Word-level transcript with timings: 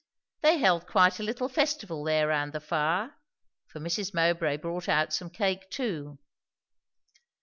They 0.41 0.57
held 0.57 0.87
quite 0.87 1.19
a 1.19 1.23
little 1.23 1.47
festival 1.47 2.03
there 2.03 2.27
round 2.29 2.53
the 2.53 2.59
fire; 2.59 3.13
for 3.67 3.79
Mrs. 3.79 4.15
Mowbray 4.15 4.57
brought 4.57 4.89
out 4.89 5.13
some 5.13 5.29
cake 5.29 5.69
too. 5.69 6.17